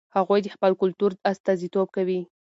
[0.15, 2.19] هغوی د خپل کلتور استازیتوب کوي.